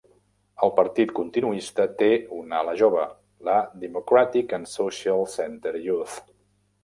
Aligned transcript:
El 0.67 0.71
partit 0.77 1.11
continuista 1.17 1.85
té 1.99 2.07
una 2.37 2.61
ala 2.61 2.73
jove, 2.79 3.03
la 3.49 3.57
Democratic 3.83 4.55
and 4.59 4.69
Social 4.71 5.25
Center 5.35 5.75
Youth. 5.89 6.19